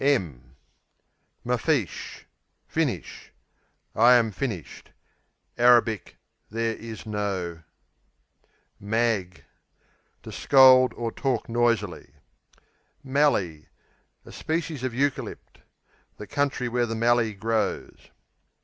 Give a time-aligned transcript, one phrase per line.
[1.45, 2.23] Mafeesh
[2.65, 3.31] Finish;
[3.93, 4.89] I am finished.
[5.59, 6.17] [Arabic
[6.49, 7.61] "there is no.."]
[8.79, 9.43] Mag
[10.23, 12.13] To scold or talk noisily.
[13.03, 13.67] Mallee
[14.25, 15.59] A species of Eucalypt;
[16.17, 18.09] the country where the Mallee grows.